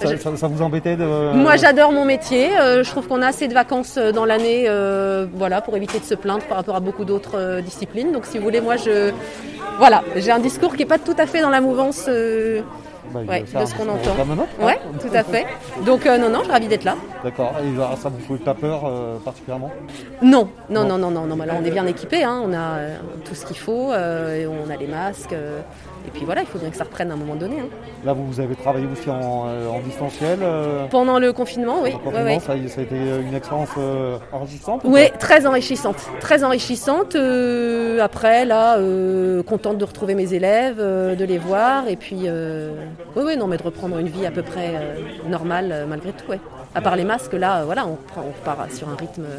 Ça, 0.00 0.16
ça- 0.16 0.36
ça 0.36 0.48
vous 0.48 0.62
embêtait 0.62 0.96
de. 0.96 1.04
Moi, 1.34 1.56
j'adore 1.56 1.92
mon 1.92 2.04
métier. 2.04 2.58
Euh, 2.58 2.82
je 2.82 2.90
trouve 2.90 3.06
qu'on 3.06 3.20
a 3.22 3.26
assez 3.28 3.46
de 3.46 3.54
vacances 3.54 3.98
euh, 3.98 4.10
dans 4.10 4.24
l'année, 4.24 4.64
euh, 4.66 5.26
voilà, 5.34 5.60
pour 5.60 5.76
éviter 5.76 6.00
de 6.00 6.04
se 6.04 6.14
plaindre 6.14 6.44
par 6.46 6.56
rapport 6.56 6.74
à 6.74 6.80
beaucoup 6.80 7.04
d'autres 7.04 7.36
euh, 7.38 7.60
disciplines. 7.60 8.10
Donc, 8.10 8.24
si 8.24 8.38
vous 8.38 8.44
voulez, 8.44 8.60
moi, 8.62 8.76
je, 8.76 9.12
voilà, 9.78 10.02
j'ai 10.16 10.32
un 10.32 10.40
discours 10.40 10.74
qui 10.74 10.82
est 10.82 10.86
pas 10.86 10.98
tout 10.98 11.14
à 11.18 11.26
fait 11.26 11.40
dans 11.42 11.50
la 11.50 11.60
mouvance 11.60 12.06
euh, 12.08 12.62
Bah, 13.12 13.20
ouais, 13.28 13.42
de 13.42 13.66
ce 13.66 13.74
qu'on 13.74 13.86
on 13.88 13.92
entend. 13.94 14.16
Ouais, 14.64 14.80
tout 15.00 15.14
à 15.14 15.22
fait. 15.22 15.46
Donc, 15.84 16.06
euh, 16.06 16.16
non, 16.18 16.30
non, 16.30 16.38
je 16.40 16.44
suis 16.44 16.52
ravie 16.52 16.68
d'être 16.68 16.84
là. 16.84 16.96
D'accord. 17.24 17.52
Et 17.62 17.74
alors, 17.76 17.96
ça 17.98 18.08
vous 18.08 18.18
fait 18.36 18.42
pas 18.42 18.54
peur 18.54 18.82
euh, 18.84 19.18
particulièrement 19.18 19.70
Non, 20.22 20.48
non, 20.70 20.84
non, 20.84 20.98
non, 20.98 21.10
non, 21.10 21.24
non. 21.26 21.36
mais 21.36 21.46
là, 21.46 21.54
on 21.60 21.64
est 21.64 21.70
bien 21.70 21.86
équipés. 21.86 22.24
Hein. 22.24 22.42
On 22.44 22.52
a 22.52 22.76
euh, 22.78 22.96
tout 23.24 23.34
ce 23.34 23.46
qu'il 23.46 23.56
faut. 23.58 23.92
euh, 23.92 24.40
et 24.42 24.46
on 24.46 24.70
a 24.70 24.76
les 24.76 24.86
masques. 24.88 25.32
euh, 25.32 25.60
et 26.04 26.10
puis 26.10 26.24
voilà, 26.24 26.40
il 26.40 26.48
faut 26.48 26.58
bien 26.58 26.68
que 26.70 26.76
ça 26.76 26.82
reprenne 26.82 27.12
à 27.12 27.14
un 27.14 27.16
moment 27.16 27.36
donné. 27.36 27.60
hein. 27.60 27.68
Là, 28.04 28.12
vous, 28.12 28.26
vous 28.26 28.40
avez 28.40 28.56
travaillé 28.56 28.86
aussi 28.90 29.08
en, 29.08 29.44
euh, 29.46 29.68
en 29.68 29.78
distanciel. 29.78 30.40
euh, 30.42 30.86
Pendant 30.90 31.20
le 31.20 31.32
confinement, 31.32 31.76
oui. 31.80 31.90
ouais, 31.90 31.98
confinement, 32.02 32.24
ouais. 32.24 32.40
Ça, 32.40 32.54
a- 32.54 32.68
ça 32.68 32.80
a 32.80 32.84
été 32.84 32.96
une 32.96 33.34
expérience 33.36 33.68
euh, 33.78 34.16
enrichissante 34.32 34.80
ou 34.82 34.92
Oui, 34.92 35.08
très 35.20 35.46
enrichissante. 35.46 35.96
Très 36.20 36.42
enrichissante. 36.42 37.14
Euh, 37.14 38.00
après, 38.00 38.44
là, 38.44 38.78
euh, 38.78 39.44
contente 39.44 39.78
de 39.78 39.84
retrouver 39.84 40.16
mes 40.16 40.34
élèves, 40.34 40.78
euh, 40.80 41.14
de 41.14 41.24
les 41.24 41.38
voir. 41.38 41.86
Et 41.86 41.94
puis, 41.94 42.22
euh, 42.24 42.72
oui, 43.14 43.22
oui, 43.24 43.36
non, 43.36 43.46
mais 43.46 43.56
de 43.58 43.62
reprendre 43.62 43.96
une 43.98 44.08
vie 44.08 44.26
à 44.26 44.32
peu 44.32 44.42
près 44.42 44.70
euh, 44.74 45.28
normale 45.28 45.86
malgré 45.88 46.10
tout, 46.10 46.28
ouais. 46.28 46.40
À 46.74 46.80
part 46.80 46.96
les 46.96 47.04
masques, 47.04 47.34
là, 47.34 47.60
euh, 47.60 47.64
voilà, 47.64 47.86
on, 47.86 47.96
prend- 47.96 48.22
on 48.22 48.32
repart 48.32 48.72
sur 48.72 48.88
un 48.88 48.96
rythme, 48.96 49.24
euh, 49.26 49.38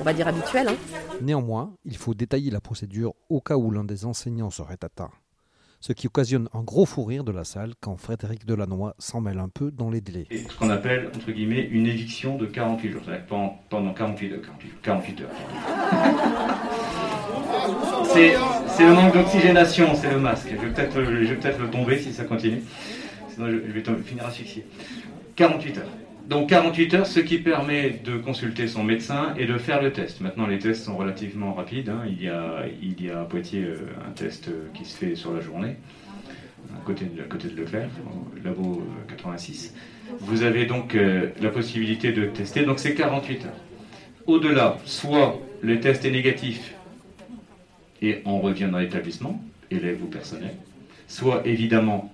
on 0.00 0.04
va 0.04 0.12
dire, 0.12 0.26
habituel. 0.26 0.68
hein. 0.68 0.74
Néanmoins, 1.22 1.72
il 1.84 1.96
faut 1.96 2.12
détailler 2.14 2.50
la 2.50 2.60
procédure 2.60 3.14
au 3.28 3.40
cas 3.40 3.56
où 3.56 3.70
l'un 3.70 3.84
des 3.84 4.04
enseignants 4.04 4.50
serait 4.50 4.76
atteint. 4.82 5.10
Ce 5.78 5.92
qui 5.92 6.08
occasionne 6.08 6.48
un 6.54 6.62
gros 6.62 6.84
fou 6.86 7.04
rire 7.04 7.22
de 7.22 7.30
la 7.30 7.44
salle 7.44 7.74
quand 7.80 7.96
Frédéric 7.96 8.44
Delannoy 8.46 8.92
s'en 8.98 9.20
mêle 9.20 9.38
un 9.38 9.48
peu 9.48 9.70
dans 9.70 9.90
les 9.90 10.00
délais. 10.00 10.26
Et 10.30 10.38
ce 10.38 10.56
qu'on 10.58 10.70
appelle, 10.70 11.10
entre 11.14 11.30
guillemets, 11.30 11.60
une 11.70 11.86
éviction 11.86 12.36
de 12.36 12.46
48 12.46 12.90
jours, 12.90 13.02
c'est-à-dire 13.04 13.26
pendant, 13.26 13.56
pendant 13.68 13.94
48, 13.94 14.32
heures, 14.32 14.40
48, 14.42 14.72
48 14.82 15.20
heures. 15.20 15.28
C'est 18.12 18.34
c'est 18.68 18.86
le 18.86 18.94
manque 18.94 19.14
d'oxygénation, 19.14 19.94
c'est 19.94 20.10
le 20.10 20.18
masque. 20.18 20.48
Je 20.50 20.56
vais 20.66 20.72
peut-être 20.72 20.98
le, 20.98 21.24
je 21.24 21.30
vais 21.34 21.36
peut-être 21.36 21.58
le 21.60 21.70
tomber 21.70 21.98
si 22.00 22.12
ça 22.12 22.24
continue, 22.24 22.62
sinon 23.32 23.46
je, 23.46 23.52
je 23.66 23.72
vais 23.72 23.82
tom- 23.82 24.02
finir 24.02 24.26
asphyxié. 24.26 24.66
48 25.36 25.78
heures. 25.78 25.84
Donc 26.28 26.48
48 26.48 26.94
heures, 26.94 27.06
ce 27.06 27.20
qui 27.20 27.38
permet 27.38 28.00
de 28.04 28.16
consulter 28.16 28.66
son 28.66 28.82
médecin 28.82 29.32
et 29.38 29.46
de 29.46 29.58
faire 29.58 29.80
le 29.80 29.92
test. 29.92 30.20
Maintenant, 30.20 30.46
les 30.48 30.58
tests 30.58 30.84
sont 30.84 30.96
relativement 30.96 31.54
rapides. 31.54 31.88
hein. 31.88 32.02
Il, 32.08 32.20
y 32.20 32.28
a, 32.28 32.64
il 32.82 33.00
y 33.00 33.10
a 33.10 33.20
à 33.20 33.24
Poitiers 33.24 33.62
euh, 33.62 33.76
un 34.08 34.10
test 34.10 34.48
euh, 34.48 34.66
qui 34.74 34.84
se 34.84 34.96
fait 34.96 35.14
sur 35.14 35.32
la 35.32 35.40
journée, 35.40 35.76
à 36.74 36.84
côté 36.84 37.04
de, 37.04 37.60
Leclerc, 37.60 37.88
au 38.10 38.44
labo 38.44 38.82
euh, 38.82 39.08
86. 39.08 39.72
Vous 40.18 40.42
avez 40.42 40.66
donc 40.66 40.96
euh, 40.96 41.30
la 41.40 41.50
possibilité 41.50 42.10
de 42.10 42.26
tester, 42.26 42.64
donc 42.64 42.80
c'est 42.80 42.94
48 42.94 43.44
heures. 43.44 43.52
Au-delà, 44.26 44.78
soit 44.84 45.40
le 45.62 45.78
test 45.78 46.04
est 46.04 46.10
négatif 46.10 46.74
et 48.02 48.22
on 48.24 48.40
revient 48.40 48.68
dans 48.70 48.78
l'établissement, 48.78 49.40
élève 49.70 50.02
ou 50.02 50.06
personnel, 50.06 50.54
soit 51.06 51.42
évidemment, 51.46 52.12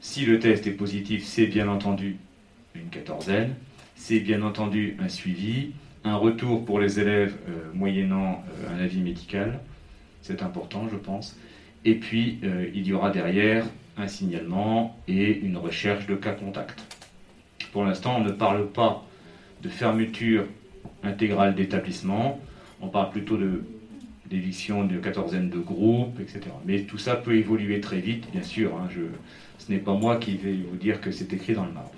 si 0.00 0.26
le 0.26 0.40
test 0.40 0.66
est 0.66 0.72
positif, 0.72 1.24
c'est 1.24 1.46
bien 1.46 1.68
entendu 1.68 2.16
une 2.74 2.90
quatorzaine, 2.90 3.54
c'est 3.94 4.20
bien 4.20 4.42
entendu 4.42 4.96
un 5.00 5.08
suivi, 5.08 5.72
un 6.04 6.16
retour 6.16 6.64
pour 6.64 6.80
les 6.80 7.00
élèves 7.00 7.34
euh, 7.48 7.72
moyennant 7.72 8.44
euh, 8.48 8.74
un 8.74 8.82
avis 8.82 9.00
médical, 9.00 9.60
c'est 10.22 10.42
important 10.42 10.88
je 10.90 10.96
pense, 10.96 11.38
et 11.84 11.94
puis 11.94 12.38
euh, 12.44 12.68
il 12.74 12.86
y 12.86 12.92
aura 12.92 13.10
derrière 13.10 13.64
un 13.96 14.08
signalement 14.08 14.98
et 15.06 15.38
une 15.38 15.56
recherche 15.56 16.06
de 16.06 16.14
cas 16.14 16.32
contact. 16.32 16.80
Pour 17.72 17.84
l'instant, 17.84 18.16
on 18.18 18.24
ne 18.24 18.30
parle 18.30 18.68
pas 18.68 19.04
de 19.62 19.68
fermeture 19.68 20.44
intégrale 21.02 21.54
d'établissement, 21.54 22.40
on 22.80 22.88
parle 22.88 23.10
plutôt 23.10 23.36
de 23.36 23.62
d'éviction 24.30 24.84
de 24.84 24.98
quatorzaine 24.98 25.50
de 25.50 25.58
groupes, 25.58 26.18
etc. 26.20 26.40
Mais 26.64 26.82
tout 26.82 26.98
ça 26.98 27.16
peut 27.16 27.36
évoluer 27.36 27.80
très 27.80 28.00
vite, 28.00 28.30
bien 28.32 28.42
sûr. 28.42 28.74
hein, 28.76 28.88
je, 28.90 29.02
ce 29.58 29.70
n'est 29.70 29.78
pas 29.78 29.94
moi 29.94 30.16
qui 30.16 30.36
vais 30.36 30.54
vous 30.70 30.76
dire 30.76 31.00
que 31.00 31.10
c'est 31.10 31.32
écrit 31.32 31.54
dans 31.54 31.66
le 31.66 31.72
marbre. 31.72 31.90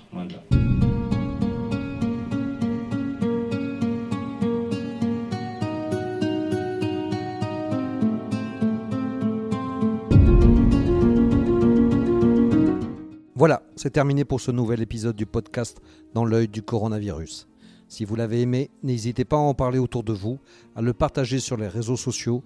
Voilà, 13.35 13.61
c'est 13.75 13.91
terminé 13.91 14.25
pour 14.25 14.41
ce 14.41 14.49
nouvel 14.49 14.81
épisode 14.81 15.15
du 15.15 15.27
podcast 15.27 15.79
Dans 16.15 16.25
l'œil 16.25 16.47
du 16.47 16.63
coronavirus. 16.63 17.47
Si 17.87 18.05
vous 18.05 18.15
l'avez 18.15 18.41
aimé, 18.41 18.69
n'hésitez 18.83 19.25
pas 19.25 19.37
à 19.37 19.39
en 19.39 19.53
parler 19.53 19.79
autour 19.79 20.03
de 20.03 20.13
vous, 20.13 20.39
à 20.75 20.81
le 20.81 20.93
partager 20.93 21.39
sur 21.39 21.57
les 21.57 21.67
réseaux 21.67 21.95
sociaux, 21.95 22.43